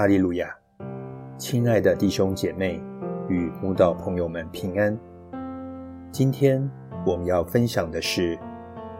[0.00, 0.48] 哈利路亚！
[1.36, 2.82] 亲爱的弟兄姐妹
[3.28, 4.98] 与慕道朋友们平安。
[6.10, 6.66] 今天
[7.04, 8.34] 我们要分享的是《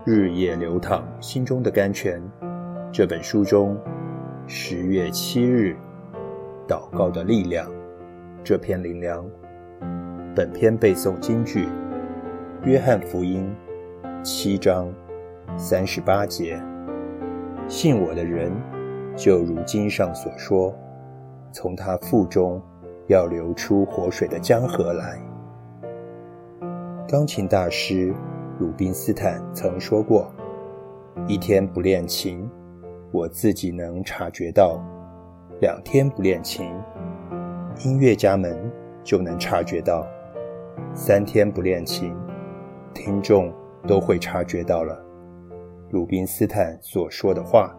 [0.05, 2.21] 日夜流淌心中的甘泉》
[2.93, 3.79] 这本书中
[4.47, 5.75] 十月七日
[6.69, 7.67] 祷告的力量
[8.45, 9.25] 这篇灵粮。
[10.37, 11.67] 本篇背诵金句：
[12.63, 13.51] 约翰福音
[14.23, 14.93] 七章
[15.57, 16.63] 三十八节。
[17.69, 18.53] 信我的人。
[19.17, 20.75] 就如经上所说，
[21.53, 22.61] 从他腹中
[23.09, 25.19] 要流出活水的江河来。
[27.09, 28.15] 钢琴大师
[28.59, 30.31] 鲁宾斯坦曾说过
[31.27, 32.49] ：“一天不练琴，
[33.13, 34.81] 我自己能察觉到；
[35.61, 36.73] 两天不练琴，
[37.85, 38.57] 音乐家们
[39.03, 40.07] 就能察觉到；
[40.95, 42.15] 三天不练琴，
[42.95, 43.53] 听众
[43.87, 44.99] 都会察觉到了。”
[45.91, 47.75] 鲁宾斯坦所说的话。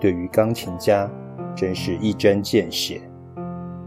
[0.00, 1.10] 对于钢琴家，
[1.58, 3.00] 真是一针见血，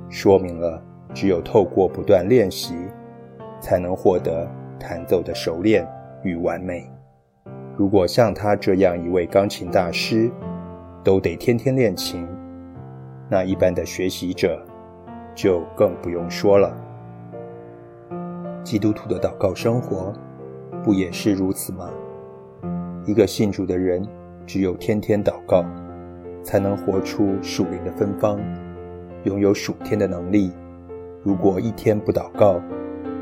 [0.10, 0.84] 说明了
[1.14, 2.76] 只有透过不断练习，
[3.62, 4.46] 才能获得
[4.78, 5.88] 弹奏的熟练
[6.22, 6.92] 与完美。
[7.78, 10.30] 如果像他这样一位钢琴大师，
[11.02, 12.28] 都得天天练琴，
[13.30, 14.62] 那一般的学习者
[15.34, 16.76] 就更不用说了。
[18.66, 20.14] 基督徒的祷告生活，
[20.84, 21.90] 不也是如此吗？
[23.06, 24.06] 一个信主的人，
[24.46, 25.64] 只有天天祷告。
[26.44, 28.40] 才能活出属灵的芬芳，
[29.24, 30.52] 拥有属天的能力。
[31.24, 32.60] 如果一天不祷告，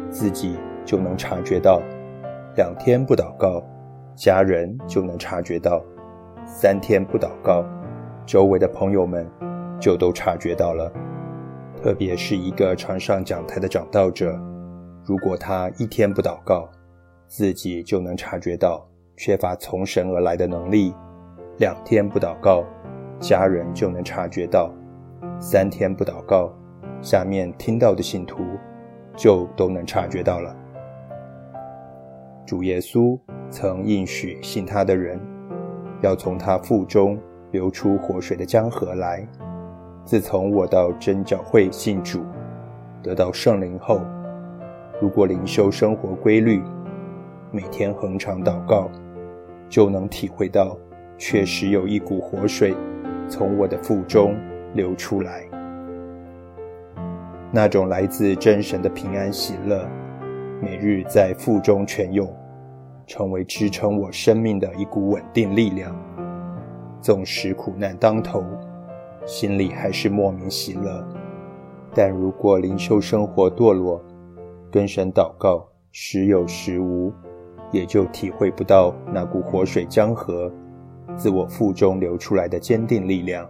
[0.09, 1.81] 自己就能察觉到；
[2.55, 3.61] 两天不祷告，
[4.15, 5.81] 家人就能察觉到；
[6.45, 7.65] 三天不祷告，
[8.25, 9.29] 周围的朋友们
[9.79, 10.91] 就都察觉到了。
[11.81, 14.37] 特别是一个常上讲台的讲道者，
[15.05, 16.69] 如果他一天不祷告，
[17.27, 20.93] 自己就能察觉到缺乏从神而来的能力；
[21.57, 22.63] 两天不祷告，
[23.19, 24.71] 家人就能察觉到，
[25.39, 26.51] 三天不祷告，
[27.01, 28.43] 下面听到的信徒
[29.15, 30.55] 就都能察觉到了。
[32.45, 33.19] 主耶稣
[33.49, 35.19] 曾应许信他的人，
[36.01, 37.19] 要从他腹中
[37.51, 39.27] 流出活水的江河来。
[40.05, 42.21] 自从我到真教会信主，
[43.03, 44.01] 得到圣灵后，
[45.01, 46.63] 如果灵修生活规律，
[47.51, 48.89] 每天恒常祷告，
[49.69, 50.75] 就能体会到，
[51.17, 52.73] 确实有一股活水。
[53.29, 54.35] 从我的腹中
[54.73, 55.45] 流出来，
[57.51, 59.87] 那种来自真神的平安喜乐，
[60.61, 62.27] 每日在腹中泉涌，
[63.05, 65.95] 成为支撑我生命的一股稳定力量。
[67.01, 68.43] 纵使苦难当头，
[69.25, 71.07] 心里还是莫名喜乐。
[71.93, 74.03] 但如果灵修生活堕落，
[74.71, 77.13] 跟神祷告时有时无，
[77.71, 80.51] 也就体会不到那股活水江河。
[81.15, 83.47] 自我腹中流出来的坚定力量。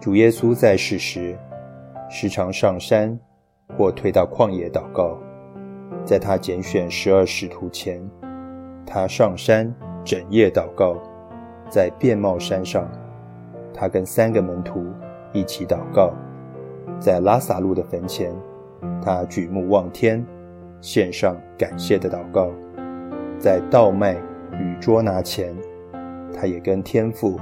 [0.00, 1.36] 主耶稣在世时，
[2.10, 3.18] 时常上山
[3.76, 5.18] 或退到旷野祷告。
[6.04, 8.00] 在他拣选十二使徒前，
[8.86, 10.96] 他上山整夜祷告。
[11.70, 12.86] 在便茂山上，
[13.72, 14.84] 他跟三个门徒
[15.32, 16.12] 一起祷告。
[17.00, 18.32] 在拉萨路的坟前，
[19.02, 20.24] 他举目望天，
[20.80, 22.50] 献上感谢的祷告。
[23.38, 24.16] 在稻麦。
[24.60, 25.54] 与捉拿前，
[26.34, 27.38] 他也跟天父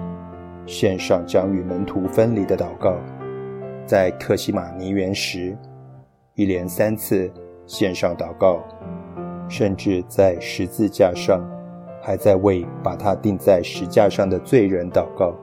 [0.66, 2.94] 献上将与门徒分离的祷告；
[3.86, 5.56] 在克西马尼园时，
[6.34, 7.30] 一连三次
[7.66, 8.58] 献上祷告；
[9.48, 11.40] 甚至在十字架上，
[12.00, 15.34] 还在为把他钉在石架上的罪人祷告。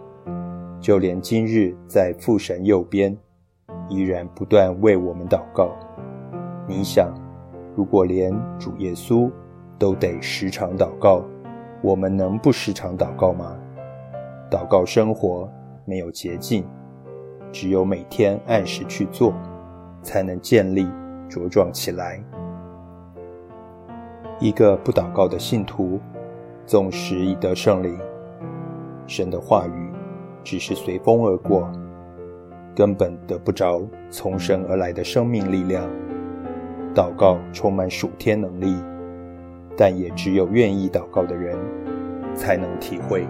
[0.81, 3.15] 就连今日在父神右边，
[3.89, 5.75] 依然不断为我们祷告。
[6.65, 7.13] 你想，
[7.75, 9.29] 如果连主耶稣
[9.77, 11.21] 都得时常祷告？
[11.81, 13.55] 我们能不时常祷告吗？
[14.51, 15.49] 祷告生活
[15.85, 16.65] 没有捷径，
[17.51, 19.33] 只有每天按时去做，
[20.01, 20.87] 才能建立
[21.29, 22.21] 茁壮起来。
[24.39, 25.99] 一个不祷告的信徒，
[26.65, 27.97] 纵使已得胜利，
[29.07, 29.91] 神的话语
[30.43, 31.69] 只是随风而过，
[32.75, 35.83] 根本得不着从神而来的生命力量。
[36.93, 38.75] 祷告充满属天能力。
[39.77, 41.57] 但也只有愿意祷告的人，
[42.35, 43.27] 才能体会。